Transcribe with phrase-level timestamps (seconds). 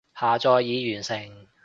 [0.19, 1.47] 下載已完成